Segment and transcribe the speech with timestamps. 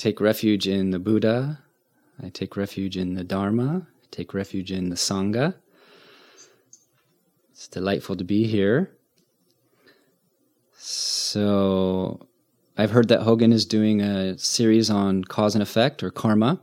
[0.00, 1.58] take refuge in the Buddha.
[2.22, 3.86] I take refuge in the Dharma.
[4.02, 5.54] I take refuge in the Sangha.
[7.50, 8.96] It's delightful to be here.
[10.78, 12.26] So,
[12.78, 16.58] I've heard that Hogen is doing a series on cause and effect or karma.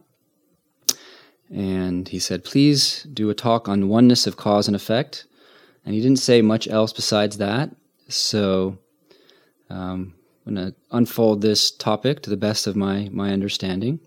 [1.54, 5.28] And he said, please do a talk on oneness of cause and effect.
[5.86, 7.70] And he didn't say much else besides that.
[8.10, 8.80] So
[9.70, 10.16] um,
[10.48, 14.00] I'm going to unfold this topic to the best of my, my understanding.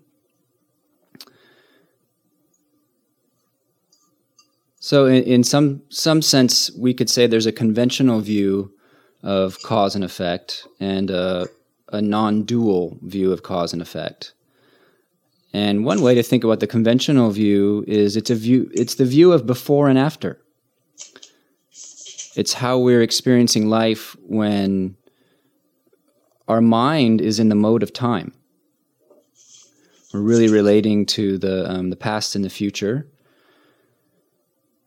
[4.79, 8.73] So, in, in some, some sense, we could say there's a conventional view
[9.21, 11.47] of cause and effect and a,
[11.89, 14.33] a non dual view of cause and effect.
[15.53, 19.05] And one way to think about the conventional view is it's a view it's the
[19.05, 20.41] view of before and after.
[22.35, 24.95] It's how we're experiencing life when
[26.47, 28.33] our mind is in the mode of time.
[30.13, 33.07] We're really relating to the um, the past and the future.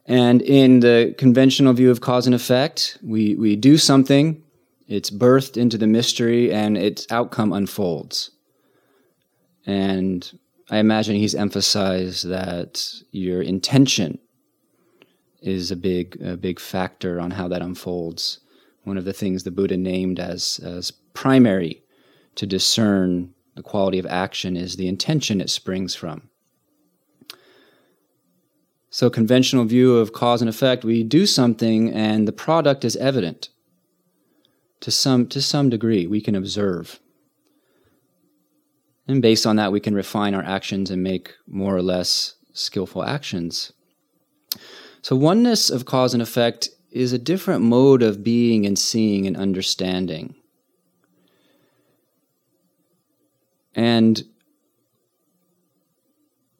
[0.06, 4.42] And in the conventional view of cause and effect, we, we do something,
[4.87, 8.31] it's birthed into the mystery, and its outcome unfolds.
[9.64, 10.39] And
[10.70, 14.19] I imagine he's emphasized that your intention
[15.41, 18.41] is a big, a big factor on how that unfolds.
[18.83, 21.83] One of the things the Buddha named as, as primary
[22.34, 26.29] to discern the quality of action is the intention it springs from.
[28.91, 33.48] So, conventional view of cause and effect, we do something and the product is evident
[34.81, 36.07] to some, to some degree.
[36.07, 37.01] We can observe.
[39.09, 43.05] And based on that, we can refine our actions and make more or less skillful
[43.05, 43.73] actions.
[45.03, 49.37] So, oneness of cause and effect is a different mode of being and seeing and
[49.37, 50.37] understanding.
[53.75, 54.22] And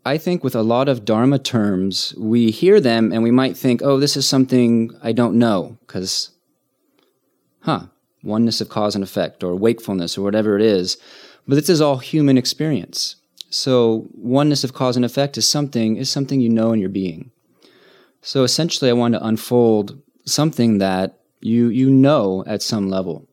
[0.05, 3.83] I think with a lot of Dharma terms, we hear them and we might think,
[3.83, 6.31] oh, this is something I don't know, because,
[7.61, 7.87] huh,
[8.23, 10.99] oneness of cause and effect, or wakefulness, or whatever it is.
[11.47, 13.17] But this is all human experience.
[13.51, 17.31] So oneness of cause and effect is something is something you know in your being.
[18.21, 23.29] So essentially, I want to unfold something that you you know at some level.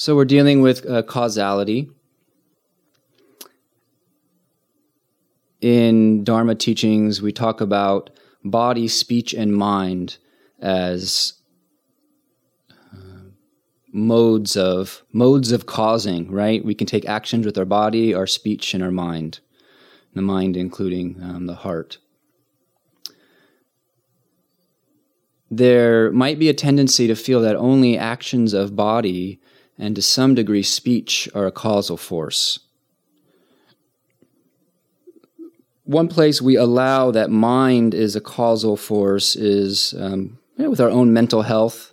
[0.00, 1.90] So we're dealing with uh, causality.
[5.60, 8.08] In Dharma teachings, we talk about
[8.42, 10.16] body, speech, and mind
[10.58, 11.34] as
[13.92, 16.64] modes of modes of causing right?
[16.64, 19.40] We can take actions with our body our speech and our mind.
[20.14, 21.98] The mind including um, the heart.
[25.50, 29.42] There might be a tendency to feel that only actions of body
[29.80, 32.60] and to some degree speech are a causal force
[35.84, 41.12] one place we allow that mind is a causal force is um, with our own
[41.12, 41.92] mental health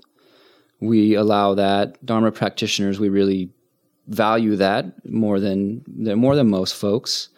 [0.80, 2.04] we allow that.
[2.06, 3.50] Dharma practitioners, we really
[4.08, 7.30] value that more than more than most folks.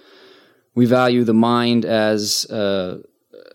[0.75, 2.99] We value the mind as uh,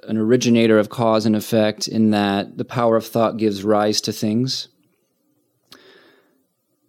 [0.05, 4.13] an originator of cause and effect, in that the power of thought gives rise to
[4.13, 4.69] things.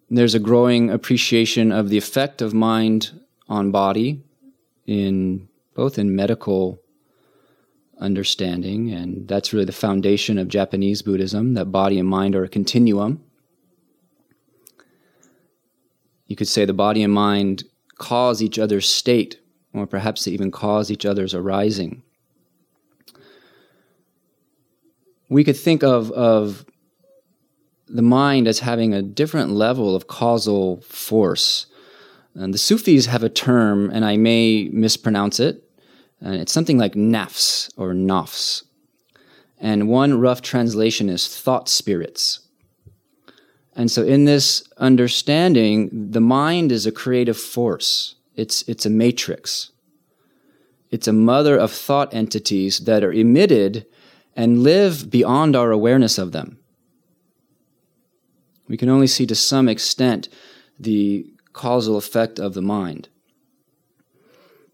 [0.10, 4.22] There's a growing appreciation of the effect of mind on body,
[4.86, 6.80] in both in medical
[8.00, 12.50] understanding, and that's really the foundation of Japanese Buddhism that body and mind are a
[12.50, 13.24] continuum.
[16.28, 17.64] You could say the body and mind
[17.98, 19.40] cause each other's state,
[19.74, 22.04] or perhaps they even cause each other's arising.
[25.30, 26.66] We could think of, of
[27.88, 31.68] the mind as having a different level of causal force.
[32.34, 35.64] And the Sufis have a term, and I may mispronounce it,
[36.20, 38.64] and it's something like nafs or nafs.
[39.60, 42.40] And one rough translation is thought spirits.
[43.76, 49.72] And so, in this understanding, the mind is a creative force, it's, it's a matrix.
[50.92, 53.86] It's a mother of thought entities that are emitted
[54.36, 56.60] and live beyond our awareness of them.
[58.68, 60.30] We can only see to some extent
[60.80, 63.10] the causal effect of the mind.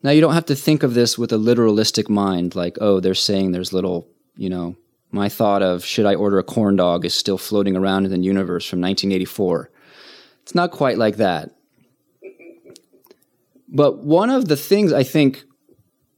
[0.03, 3.13] Now, you don't have to think of this with a literalistic mind, like, oh, they're
[3.13, 4.75] saying there's little, you know,
[5.11, 8.17] my thought of should I order a corn dog is still floating around in the
[8.17, 9.69] universe from 1984.
[10.41, 11.51] It's not quite like that.
[13.67, 15.43] But one of the things I think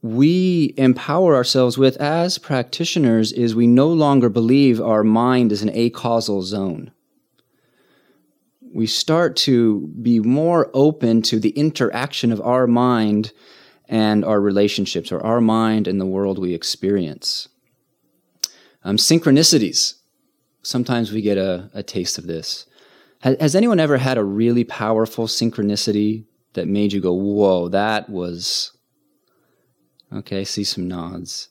[0.02, 5.70] we empower ourselves with as practitioners is we no longer believe our mind is an
[5.70, 6.90] acausal zone.
[8.74, 13.32] We start to be more open to the interaction of our mind
[13.88, 17.48] and our relationships, or our mind and the world we experience.
[18.82, 19.94] Um, synchronicities.
[20.62, 22.66] Sometimes we get a, a taste of this.
[23.20, 26.24] Has, has anyone ever had a really powerful synchronicity
[26.54, 28.72] that made you go, whoa, that was.
[30.12, 31.48] Okay, see some nods.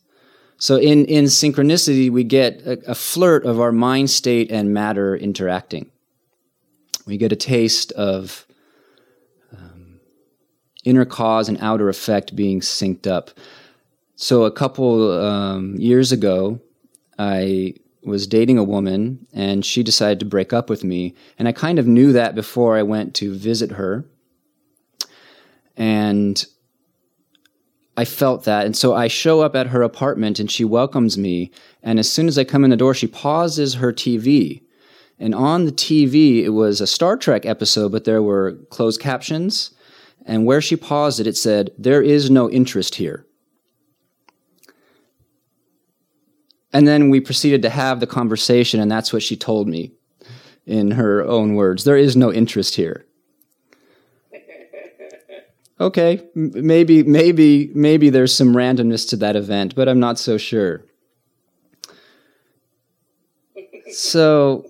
[0.57, 5.15] So in, in synchronicity, we get a, a flirt of our mind state and matter
[5.15, 5.91] interacting.
[7.05, 8.45] We get a taste of
[9.51, 9.99] um,
[10.83, 13.31] inner cause and outer effect being synced up.
[14.15, 16.59] So a couple um, years ago,
[17.17, 21.15] I was dating a woman and she decided to break up with me.
[21.39, 24.05] And I kind of knew that before I went to visit her.
[25.75, 26.45] And
[27.95, 28.65] I felt that.
[28.65, 31.51] And so I show up at her apartment and she welcomes me.
[31.81, 34.63] And as soon as I come in the door, she pauses her TV.
[35.19, 39.71] And on the TV, it was a Star Trek episode, but there were closed captions.
[40.25, 43.25] And where she paused it, it said, There is no interest here.
[46.71, 49.91] And then we proceeded to have the conversation, and that's what she told me
[50.65, 51.83] in her own words.
[51.83, 53.05] There is no interest here.
[55.79, 60.85] Okay, maybe, maybe, maybe there's some randomness to that event, but I'm not so sure.
[63.91, 64.69] So,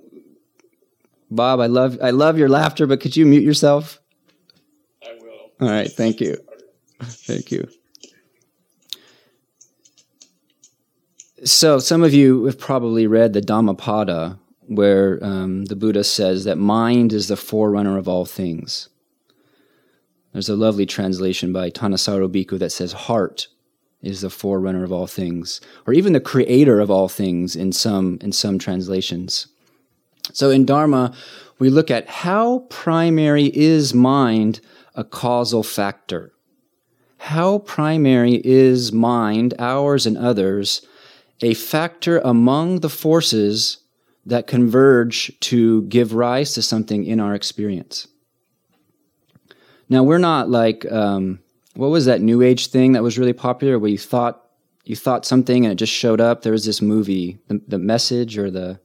[1.35, 4.00] Bob, I love, I love your laughter, but could you mute yourself?
[5.03, 5.51] I will.
[5.62, 6.38] All right, thank you.
[7.01, 7.68] Thank you.
[11.44, 16.57] So, some of you have probably read the Dhammapada, where um, the Buddha says that
[16.57, 18.89] mind is the forerunner of all things.
[20.31, 23.47] There's a lovely translation by Thanissaro Bhikkhu that says, Heart
[24.01, 28.19] is the forerunner of all things, or even the creator of all things in some,
[28.21, 29.47] in some translations.
[30.31, 31.14] So, in Dharma,
[31.60, 34.62] we look at how primary is mind
[34.96, 36.34] a causal factor?
[37.18, 40.86] How primary is mind, ours and others,
[41.42, 43.78] a factor among the forces
[44.25, 48.08] that converge to give rise to something in our experience.
[49.90, 51.40] Now, we're not like, um,
[51.75, 54.40] what was that new age thing that was really popular where you thought
[54.86, 56.42] you thought something and it just showed up?
[56.42, 58.80] There was this movie, the, the message or the,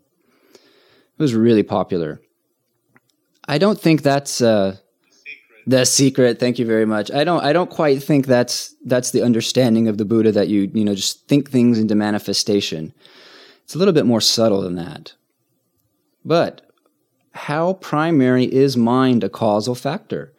[1.18, 2.20] it was really popular.
[3.46, 4.76] I don't think that's uh,
[5.66, 6.38] the secret.
[6.38, 7.10] Thank you very much.
[7.10, 7.42] I don't.
[7.42, 10.94] I don't quite think that's that's the understanding of the Buddha that you you know
[10.94, 12.92] just think things into manifestation.
[13.64, 15.14] It's a little bit more subtle than that.
[16.24, 16.62] But
[17.32, 20.32] how primary is mind a causal factor?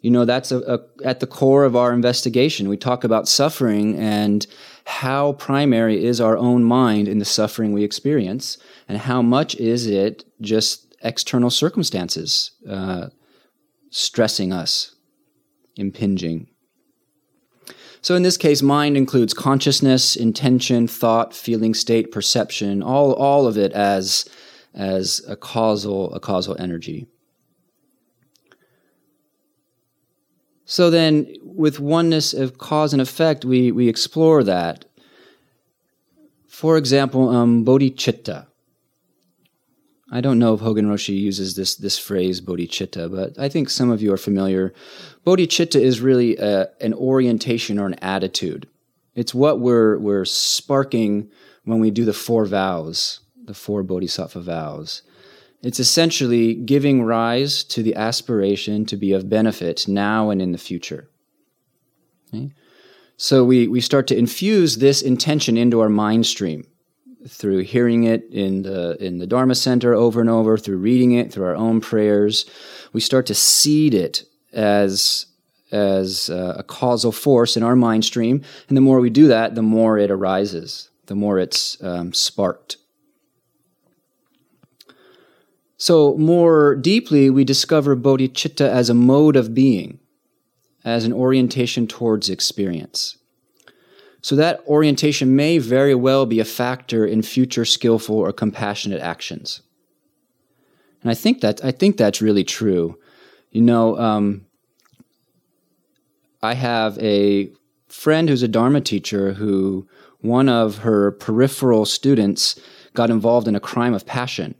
[0.00, 2.68] You know, that's a, a, at the core of our investigation.
[2.68, 4.46] We talk about suffering and
[4.84, 8.58] how primary is our own mind in the suffering we experience,
[8.88, 12.52] and how much is it just external circumstances.
[12.68, 13.08] Uh,
[13.92, 14.96] stressing us,
[15.76, 16.48] impinging.
[18.00, 23.56] So in this case, mind includes consciousness, intention, thought, feeling state, perception, all, all of
[23.56, 24.28] it as,
[24.74, 27.06] as a causal, a causal energy.
[30.64, 34.84] So then, with oneness of cause and effect, we, we explore that.
[36.46, 38.46] For example, um, bodhicitta.
[40.14, 43.90] I don't know if Hogen Roshi uses this this phrase bodhicitta, but I think some
[43.90, 44.74] of you are familiar.
[45.26, 48.68] Bodhicitta is really a, an orientation or an attitude.
[49.14, 51.30] It's what we're we're sparking
[51.64, 55.02] when we do the four vows, the four bodhisattva vows.
[55.62, 60.58] It's essentially giving rise to the aspiration to be of benefit now and in the
[60.58, 61.08] future.
[62.28, 62.52] Okay?
[63.16, 66.66] So we, we start to infuse this intention into our mind stream
[67.28, 71.32] through hearing it in the in the Dharma Center over and over, through reading it,
[71.32, 72.46] through our own prayers,
[72.92, 75.26] we start to seed it as
[75.70, 79.62] as a causal force in our mind stream, and the more we do that, the
[79.62, 82.76] more it arises, the more it's um, sparked.
[85.82, 89.98] So, more deeply, we discover bodhicitta as a mode of being,
[90.84, 93.16] as an orientation towards experience.
[94.20, 99.62] So that orientation may very well be a factor in future skillful or compassionate actions.
[101.02, 102.96] And I think that I think that's really true.
[103.50, 104.46] You know, um,
[106.44, 107.50] I have a
[107.88, 109.88] friend who's a Dharma teacher who
[110.20, 112.54] one of her peripheral students
[112.94, 114.54] got involved in a crime of passion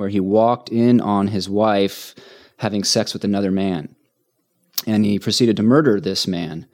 [0.00, 2.14] where he walked in on his wife
[2.56, 3.94] having sex with another man.
[4.86, 6.66] And he proceeded to murder this man.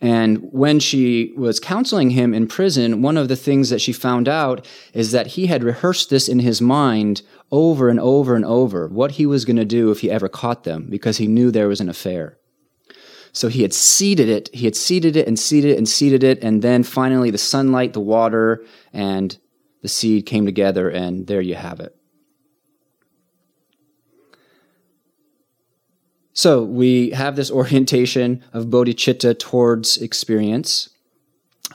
[0.00, 4.28] And when she was counseling him in prison, one of the things that she found
[4.28, 8.88] out is that he had rehearsed this in his mind over and over and over
[8.88, 11.68] what he was going to do if he ever caught them because he knew there
[11.68, 12.36] was an affair.
[13.32, 16.44] So he had seeded it, he had seeded it and seeded it and seeded it,
[16.44, 19.36] and then finally the sunlight, the water, and
[19.82, 21.96] the seed came together, and there you have it.
[26.34, 30.90] So we have this orientation of bodhicitta towards experience.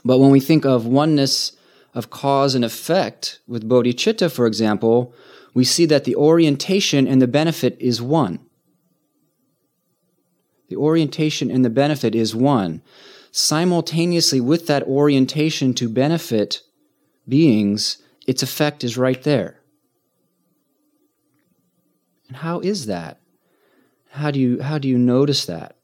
[0.06, 1.54] But when we think of oneness
[1.96, 5.14] of cause and effect with bodhicitta, for example,
[5.56, 8.40] we see that the orientation and the benefit is one.
[10.68, 12.84] The orientation and the benefit is one.
[13.32, 16.62] Simultaneously, with that orientation to benefit
[17.28, 17.98] beings,
[18.28, 19.60] its effect is right there.
[22.28, 23.19] And how is that?
[24.10, 25.76] How do you how do you notice that?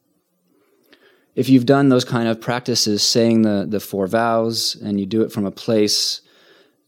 [1.35, 5.21] If you've done those kind of practices, saying the, the four vows, and you do
[5.21, 6.21] it from a place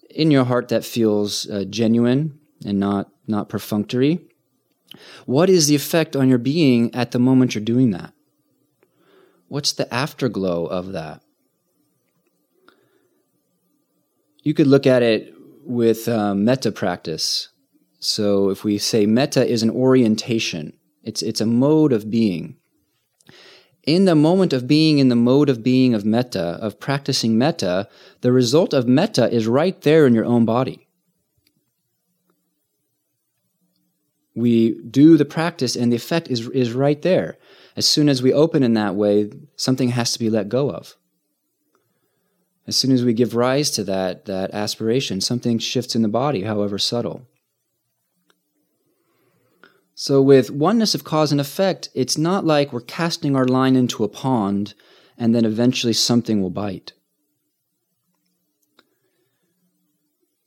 [0.10, 4.20] in your heart that feels uh, genuine and not not perfunctory,
[5.26, 8.14] what is the effect on your being at the moment you're doing that?
[9.48, 11.22] What's the afterglow of that?
[14.44, 15.34] You could look at it
[15.66, 17.50] with um, metta practice.
[18.00, 20.74] So if we say metta is an orientation,
[21.08, 22.58] it's, it's a mode of being.
[23.84, 27.88] In the moment of being in the mode of being of metta, of practicing metta,
[28.20, 30.90] the result of metta is right there in your own body.
[34.36, 37.38] We do the practice and the effect is, is right there.
[37.78, 40.98] As soon as we open in that way, something has to be let go of.
[42.68, 46.44] As soon as we give rise to that, that aspiration, something shifts in the body,
[46.44, 47.26] however subtle.
[50.00, 54.04] So, with oneness of cause and effect, it's not like we're casting our line into
[54.04, 54.76] a pond
[55.18, 56.94] and then eventually something will bite.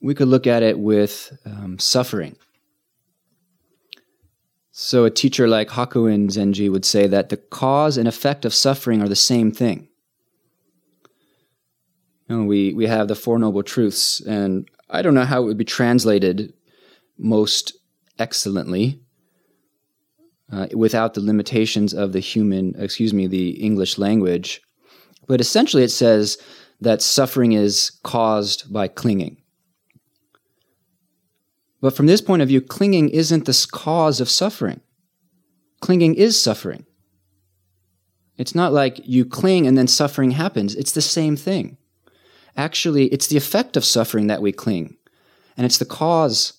[0.01, 2.37] We could look at it with um, suffering.
[4.71, 9.03] So, a teacher like Hakuin Zenji would say that the cause and effect of suffering
[9.03, 9.89] are the same thing.
[12.29, 15.47] You know, we, we have the Four Noble Truths, and I don't know how it
[15.47, 16.55] would be translated
[17.19, 17.77] most
[18.17, 19.01] excellently
[20.53, 24.61] uh, without the limitations of the human, excuse me, the English language.
[25.27, 26.39] But essentially, it says
[26.81, 29.37] that suffering is caused by clinging.
[31.81, 34.81] But from this point of view, clinging isn't the cause of suffering.
[35.81, 36.85] Clinging is suffering.
[38.37, 40.75] It's not like you cling and then suffering happens.
[40.75, 41.77] It's the same thing.
[42.57, 44.97] Actually, it's the effect of suffering that we cling,
[45.57, 46.55] and it's the cause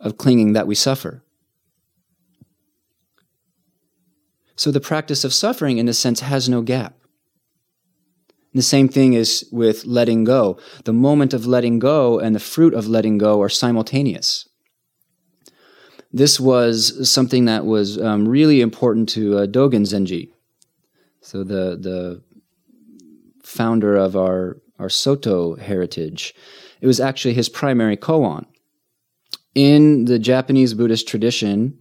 [0.00, 1.22] of clinging that we suffer.
[4.56, 6.94] So the practice of suffering, in a sense, has no gap.
[8.54, 10.58] the same thing is with letting go.
[10.84, 14.48] The moment of letting go and the fruit of letting go are simultaneous.
[16.10, 20.30] This was something that was um, really important to uh, Dogen Zenji,
[21.20, 22.22] so the the
[23.42, 26.34] founder of our our Soto heritage.
[26.80, 28.46] It was actually his primary koan.
[29.54, 31.78] In the Japanese Buddhist tradition,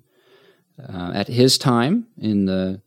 [0.81, 2.81] uh, at his time in the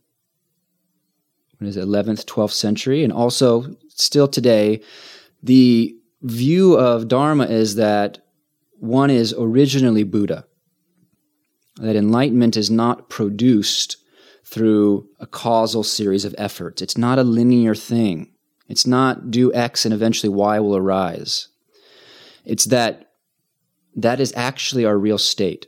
[1.57, 4.81] what is it, 11th, 12th century, and also still today,
[5.43, 8.19] the view of Dharma is that
[8.79, 10.45] one is originally Buddha,
[11.77, 13.97] that enlightenment is not produced
[14.45, 16.81] through a causal series of efforts.
[16.81, 18.31] It's not a linear thing.
[18.67, 21.49] It's not do X and eventually Y will arise.
[22.45, 23.11] It's that
[23.95, 25.67] that is actually our real state.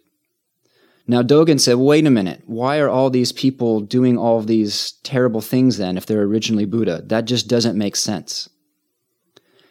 [1.12, 5.42] Now, Dogen said, wait a minute, why are all these people doing all these terrible
[5.42, 7.02] things then if they're originally Buddha?
[7.06, 8.48] That just doesn't make sense.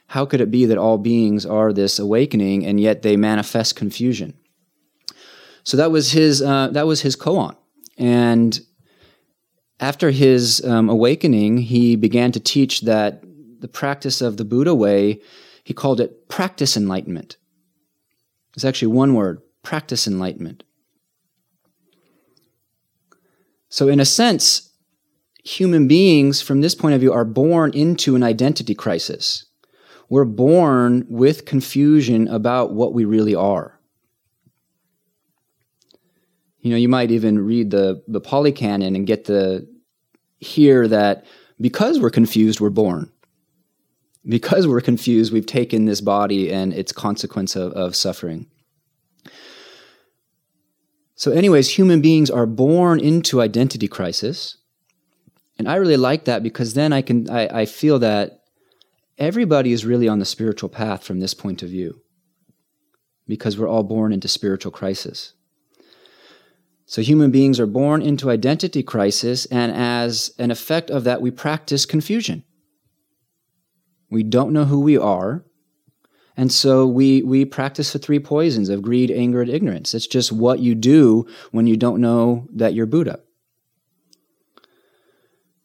[0.09, 4.35] How could it be that all beings are this awakening and yet they manifest confusion?
[5.65, 7.57] So that was his, uh, that was his koan.
[7.97, 8.61] And
[9.81, 13.23] after his um, awakening, he began to teach that
[13.61, 15.23] the practice of the Buddha way,
[15.65, 17.39] he called it practice enlightenment.
[18.55, 20.65] It's actually one word practice enlightenment.
[23.71, 24.73] So, in a sense,
[25.45, 29.47] human beings, from this point of view, are born into an identity crisis.
[30.09, 33.79] We're born with confusion about what we really are.
[36.59, 39.67] You know, you might even read the, the Pali Canon and get the
[40.41, 41.25] hear that
[41.61, 43.11] because we're confused, we're born.
[44.27, 48.47] Because we're confused, we've taken this body and its consequence of, of suffering.
[51.21, 54.57] So, anyways, human beings are born into identity crisis.
[55.59, 58.41] And I really like that because then I can I, I feel that
[59.19, 62.01] everybody is really on the spiritual path from this point of view.
[63.29, 65.35] Because we're all born into spiritual crisis.
[66.87, 71.31] So human beings are born into identity crisis, and as an effect of that, we
[71.31, 72.45] practice confusion.
[74.09, 75.45] We don't know who we are,
[76.37, 79.95] and so we, we practice the three poisons of greed, anger, and ignorance.
[79.95, 83.21] It's just what you do when you don't know that you're Buddha.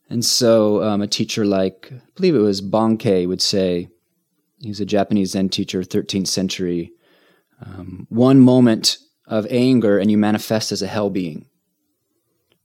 [0.09, 3.89] And so um, a teacher like, I believe it was Bankei, would say,
[4.59, 6.91] he's a Japanese Zen teacher, 13th century,
[7.65, 11.47] um, one moment of anger and you manifest as a hell being.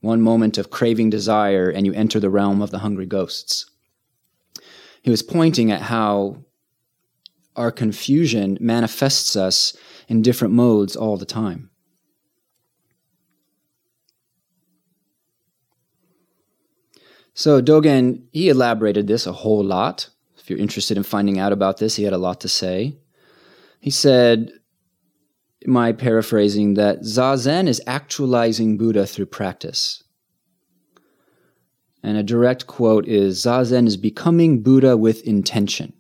[0.01, 3.71] One moment of craving desire and you enter the realm of the hungry ghosts.
[5.03, 6.45] He was pointing at how
[7.57, 9.77] our confusion manifests us
[10.09, 11.71] in different modes all the time.
[17.35, 20.11] So Dogen, he elaborated this a whole lot.
[20.39, 22.99] If you're interested in finding out about this, he had a lot to say.
[23.81, 24.53] He said,
[25.67, 30.03] my paraphrasing, that Zazen is actualizing Buddha through practice.
[32.03, 35.93] And a direct quote is Zazen is becoming Buddha with intention.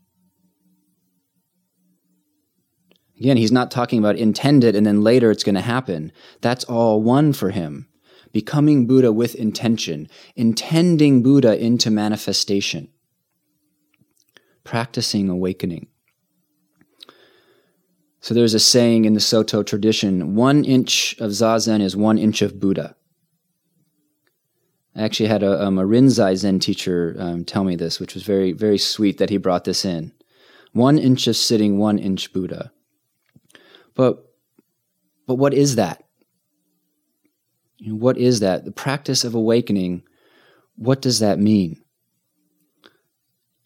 [3.20, 6.10] Again, he's not talking about intended and then later it's going to happen.
[6.40, 7.86] That's all one for him.
[8.32, 12.88] Becoming Buddha with intention, intending Buddha into manifestation,
[14.64, 15.88] practicing awakening.
[18.20, 22.40] So there's a saying in the Soto tradition one inch of Zazen is one inch
[22.40, 22.94] of Buddha.
[24.94, 28.22] I actually had a, um, a Rinzai Zen teacher um, tell me this, which was
[28.22, 30.12] very, very sweet that he brought this in.
[30.72, 32.72] One inch of sitting, one inch Buddha.
[33.94, 34.24] But,
[35.26, 36.04] but what is that?
[37.86, 38.64] What is that?
[38.64, 40.02] The practice of awakening,
[40.76, 41.82] what does that mean?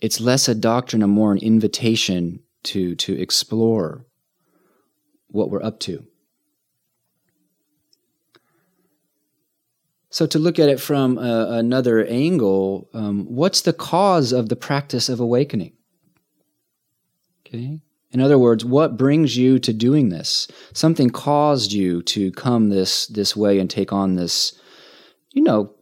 [0.01, 4.07] It's less a doctrine and more an invitation to, to explore
[5.29, 6.07] what we're up to.
[10.11, 14.55] So, to look at it from uh, another angle, um, what's the cause of the
[14.55, 15.73] practice of awakening?
[17.45, 17.81] Okay.
[18.15, 20.47] In other words, what brings you to doing this?
[20.73, 24.57] Something caused you to come this this way and take on this.
[25.33, 25.75] You know,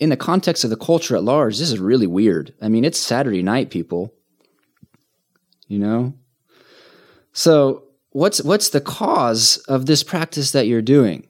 [0.00, 2.52] in the context of the culture at large, this is really weird.
[2.60, 4.12] I mean, it's Saturday night, people.
[5.68, 6.14] You know,
[7.32, 11.28] so what's what's the cause of this practice that you're doing?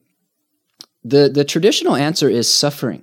[1.05, 3.03] The the traditional answer is suffering.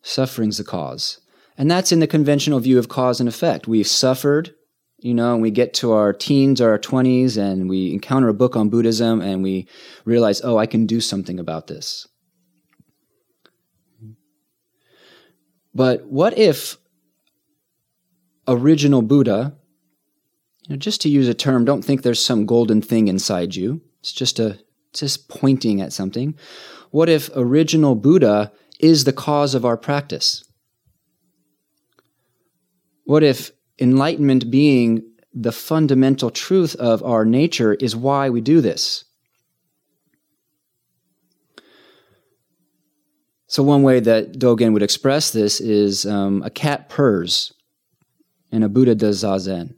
[0.00, 1.20] Suffering's the cause.
[1.58, 3.68] And that's in the conventional view of cause and effect.
[3.68, 4.54] We've suffered,
[5.02, 8.34] you know, and we get to our teens or our 20s and we encounter a
[8.34, 9.66] book on Buddhism and we
[10.04, 12.06] realize, oh, I can do something about this.
[15.74, 16.76] But what if
[18.46, 19.56] original Buddha
[20.68, 23.80] you know, just to use a term, don't think there's some golden thing inside you.
[24.00, 24.58] It's just a
[24.94, 26.36] just pointing at something.
[26.90, 30.44] What if original Buddha is the cause of our practice?
[33.04, 35.02] What if enlightenment being
[35.34, 39.04] the fundamental truth of our nature is why we do this?
[43.46, 47.52] So, one way that Dogen would express this is um, a cat purrs
[48.50, 49.74] and a Buddha does zazen.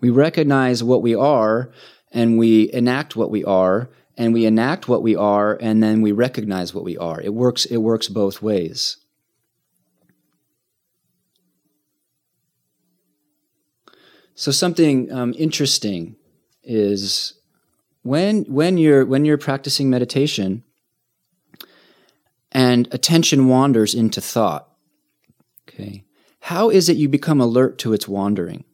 [0.00, 1.72] We recognize what we are
[2.12, 6.12] and we enact what we are and we enact what we are and then we
[6.12, 7.20] recognize what we are.
[7.20, 8.98] It works it works both ways.
[14.34, 16.16] So something um, interesting
[16.62, 17.34] is
[18.02, 20.64] when when you're when you're practicing meditation
[22.52, 24.68] and attention wanders into thought.
[25.68, 26.04] Okay.
[26.40, 28.64] How is it you become alert to its wandering?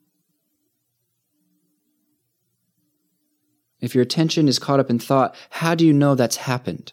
[3.81, 6.93] If your attention is caught up in thought, how do you know that's happened?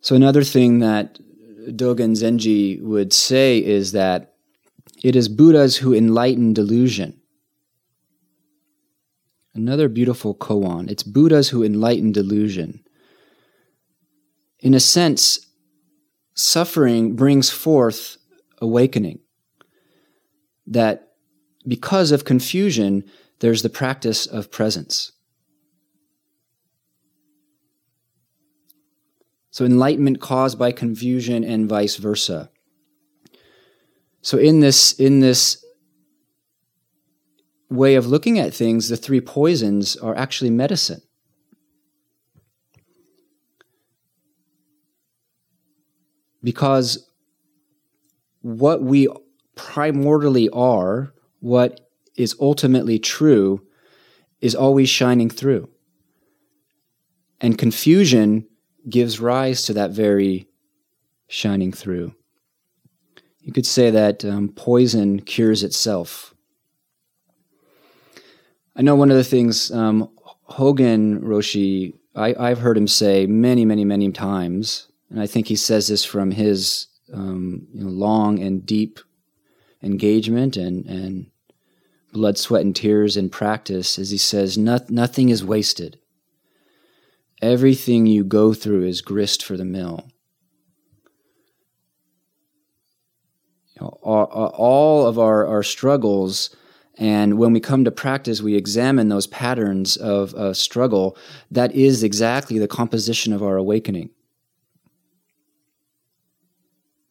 [0.00, 1.18] So, another thing that
[1.68, 4.34] Dogen Zenji would say is that
[5.02, 7.20] it is Buddhas who enlighten delusion.
[9.54, 10.90] Another beautiful koan.
[10.90, 12.82] It's Buddhas who enlighten delusion.
[14.60, 15.46] In a sense,
[16.34, 18.16] suffering brings forth
[18.60, 19.20] awakening.
[20.66, 21.12] That
[21.66, 23.04] because of confusion,
[23.40, 25.12] there's the practice of presence.
[29.54, 32.50] So, enlightenment caused by confusion and vice versa.
[34.20, 35.64] So, in this, in this
[37.70, 41.02] way of looking at things, the three poisons are actually medicine.
[46.42, 47.08] Because
[48.40, 49.06] what we
[49.54, 53.64] primordially are, what is ultimately true,
[54.40, 55.68] is always shining through.
[57.40, 58.48] And confusion
[58.88, 60.46] gives rise to that very
[61.28, 62.14] shining through.
[63.40, 66.34] You could say that um, poison cures itself.
[68.76, 70.10] I know one of the things um,
[70.48, 75.56] Hogen Roshi, I, I've heard him say many, many, many times, and I think he
[75.56, 78.98] says this from his um, you know, long and deep
[79.82, 81.26] engagement and, and
[82.12, 85.98] blood, sweat, and tears in practice, as he says, nothing is wasted.
[87.44, 90.08] Everything you go through is grist for the mill.
[93.74, 96.56] You know, all, of our, our struggles,
[96.96, 101.18] and when we come to practice, we examine those patterns of, of struggle.
[101.50, 104.08] That is exactly the composition of our awakening.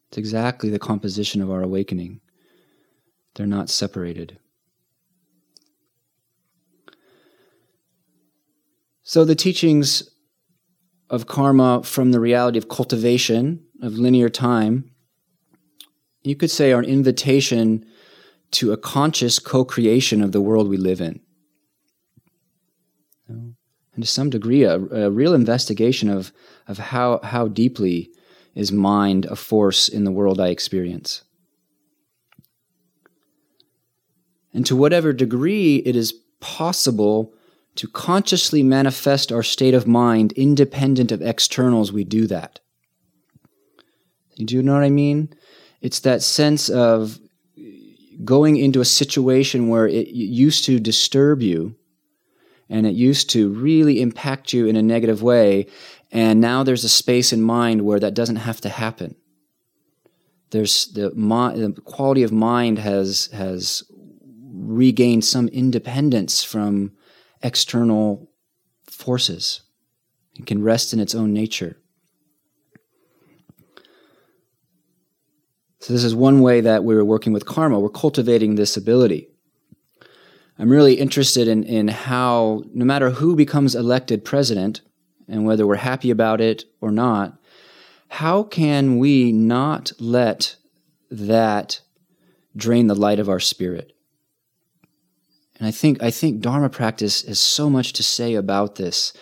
[0.08, 2.20] It's exactly the composition of our awakening.
[3.36, 4.40] They're not separated.
[9.04, 10.10] So the teachings
[11.14, 14.90] of karma from the reality of cultivation, of linear time,
[16.22, 17.84] you could say are an invitation
[18.52, 21.20] to a conscious co creation of the world we live in.
[23.28, 26.32] And to some degree, a, a, real investigation of,
[26.66, 28.10] of how, how deeply
[28.54, 31.22] is mind a force in the world I experience.
[34.52, 37.34] And to whatever degree it is possible
[37.76, 42.60] to consciously manifest our state of mind independent of externals, we do that.
[44.36, 45.34] Do you do know what I mean?
[45.80, 47.18] It's that sense of
[48.24, 51.76] going into a situation where it used to disturb you
[52.68, 55.66] and it used to really impact you in a negative way.
[56.10, 59.16] And now there's a space in mind where that doesn't have to happen.
[60.50, 63.82] There's the, the quality of mind has, has
[64.52, 66.92] regained some independence from
[67.44, 68.28] external
[68.90, 69.60] forces.
[70.36, 71.76] It can rest in its own nature.
[75.78, 77.78] So, this is one way that we're working with karma.
[77.78, 79.28] We're cultivating this ability.
[80.58, 84.80] I'm really interested in, in how, no matter who becomes elected president,
[85.28, 87.38] and whether we're happy about it or not,
[88.08, 90.56] how can we not let
[91.10, 91.80] that
[92.56, 93.93] drain the light of our spirit?
[95.58, 99.12] And I think, I think Dharma practice has so much to say about this.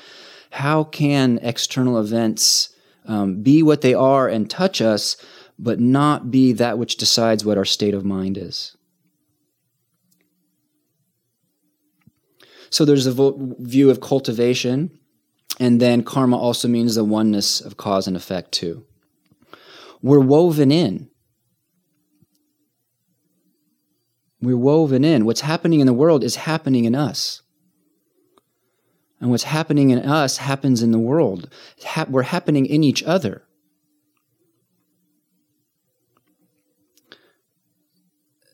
[0.51, 2.75] How can external events
[3.07, 5.17] um, be what they are and touch us,
[5.59, 8.77] but not be that which decides what our state of mind is?
[12.71, 14.99] So there's a vo- view of cultivation,
[15.61, 18.87] and then karma also means the oneness of cause and effect, too.
[20.01, 21.11] We're woven in
[24.43, 25.25] We're woven in.
[25.25, 27.43] What's happening in the world is happening in us.
[29.21, 31.49] And what's happening in us happens in the world.
[32.09, 33.45] We're happening in each other.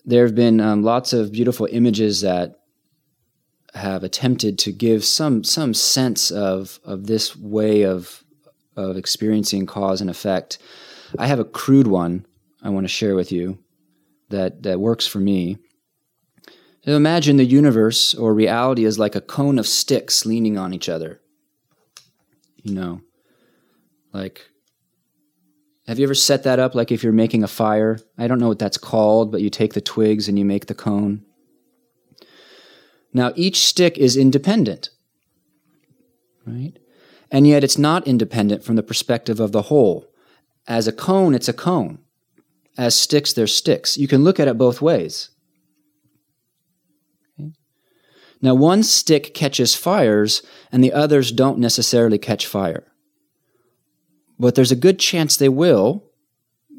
[0.04, 2.56] There have been um, lots of beautiful images that
[3.74, 8.24] have attempted to give some some sense of of this way of
[8.76, 10.58] of experiencing cause and effect.
[11.18, 12.26] I have a crude one
[12.62, 13.58] I want to share with you
[14.30, 15.58] that that works for me.
[16.84, 21.20] Imagine the universe or reality is like a cone of sticks leaning on each other.
[22.62, 23.00] You know,
[24.12, 24.46] like,
[25.86, 27.98] have you ever set that up like if you're making a fire?
[28.16, 30.74] I don't know what that's called, but you take the twigs and you make the
[30.74, 31.24] cone.
[33.12, 34.90] Now, each stick is independent,
[36.46, 36.74] right?
[37.30, 40.06] And yet it's not independent from the perspective of the whole.
[40.66, 42.00] As a cone, it's a cone.
[42.76, 43.96] As sticks, they're sticks.
[43.96, 45.30] You can look at it both ways.
[48.40, 52.84] Now, one stick catches fires, and the others don't necessarily catch fire.
[54.38, 56.04] But there's a good chance they will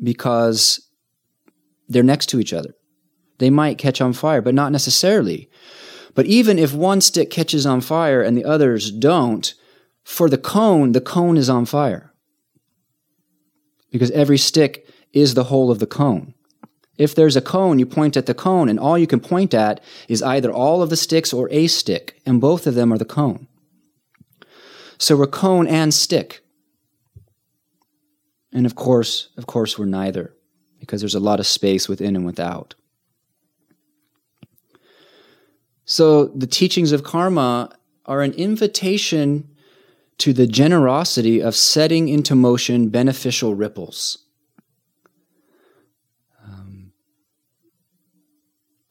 [0.02, 0.88] because
[1.90, 2.76] they're next to each other.
[3.40, 5.50] They might catch on fire, but not necessarily.
[6.16, 9.54] But even if one stick catches on fire and the others don't,
[10.04, 12.14] for the cone, the cone is on fire.
[13.92, 16.34] Because every stick is the whole of the cone.
[17.00, 19.82] If there's a cone, you point at the cone, and all you can point at
[20.10, 23.06] is either all of the sticks or a stick, and both of them are the
[23.06, 23.48] cone.
[24.98, 26.42] So we're cone and stick.
[28.52, 30.34] And of course, of course, we're neither,
[30.78, 32.76] because there's a lot of space within and without.
[35.86, 39.48] So the teachings of karma are an invitation
[40.18, 44.26] to the generosity of setting into motion beneficial ripples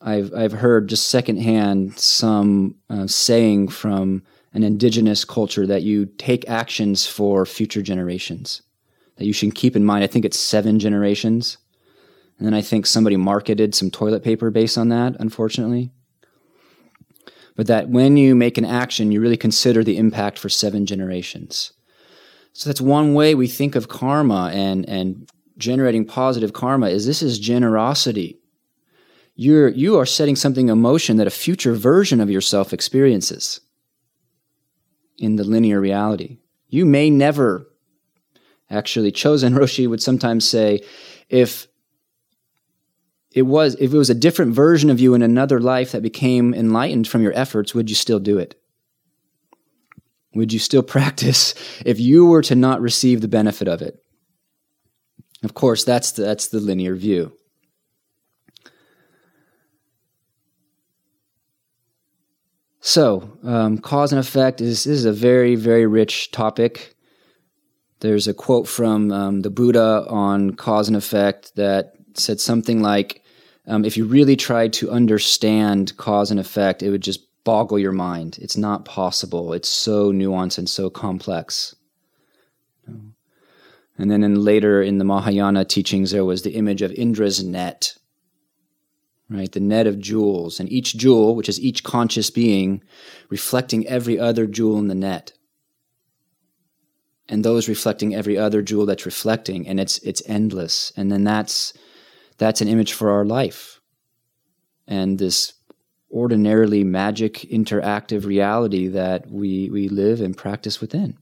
[0.00, 4.22] I've I've heard just secondhand some uh, saying from
[4.54, 8.62] an indigenous culture that you take actions for future generations
[9.16, 10.04] that you should keep in mind.
[10.04, 11.58] I think it's seven generations,
[12.38, 15.16] and then I think somebody marketed some toilet paper based on that.
[15.18, 15.90] Unfortunately,
[17.56, 21.72] but that when you make an action, you really consider the impact for seven generations.
[22.52, 27.20] So that's one way we think of karma and and generating positive karma is this
[27.20, 28.37] is generosity.
[29.40, 33.60] You're you are setting something in motion that a future version of yourself experiences
[35.16, 36.38] in the linear reality.
[36.66, 37.68] You may never
[38.68, 40.80] actually Chozen Roshi would sometimes say
[41.28, 41.68] if
[43.30, 46.52] it was if it was a different version of you in another life that became
[46.52, 48.60] enlightened from your efforts, would you still do it?
[50.34, 51.54] Would you still practice
[51.86, 54.02] if you were to not receive the benefit of it?
[55.44, 57.37] Of course, that's the, that's the linear view.
[62.88, 66.94] So, um, cause and effect is, is a very, very rich topic.
[68.00, 73.22] There's a quote from um, the Buddha on cause and effect that said something like,
[73.66, 77.92] um, if you really tried to understand cause and effect, it would just boggle your
[77.92, 78.38] mind.
[78.40, 79.52] It's not possible.
[79.52, 81.76] It's so nuanced and so complex.
[82.86, 87.98] And then in later in the Mahayana teachings, there was the image of Indra's net,
[89.28, 89.50] right?
[89.50, 92.82] The net of jewels, and each jewel, which is each conscious being,
[93.28, 95.32] reflecting every other jewel in the net.
[97.28, 100.92] And those reflecting every other jewel that's reflecting, and it's it's endless.
[100.96, 101.74] And then that's
[102.38, 103.80] that's an image for our life.
[104.86, 105.52] And this
[106.10, 111.18] ordinarily magic interactive reality that we, we live and practice within.